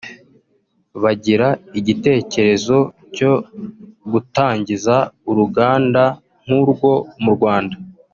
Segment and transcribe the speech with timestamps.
[1.03, 1.47] bagira
[1.79, 2.77] igitekerezo
[3.15, 3.33] cyo
[4.11, 4.95] gutangiza
[5.29, 6.03] uruganda
[6.43, 6.91] nk’urwo
[7.23, 7.75] mu Rwanda